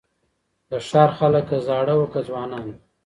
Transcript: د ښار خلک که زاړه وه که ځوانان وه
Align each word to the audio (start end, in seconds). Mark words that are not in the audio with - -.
د 0.69 0.71
ښار 0.87 1.09
خلک 1.19 1.43
که 1.49 1.57
زاړه 1.67 1.93
وه 1.97 2.07
که 2.13 2.19
ځوانان 2.27 2.63
وه 2.67 2.75